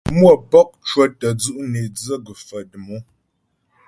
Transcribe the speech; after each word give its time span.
Mmwə̌pɔk 0.13 0.69
cwətyə́ 0.87 1.33
dzʉ' 1.39 1.61
nè 1.71 1.81
dzə̂ 1.95 2.15
gə̀faə̀ 2.25 2.63
dəm 2.71 2.85
o. 2.95 2.97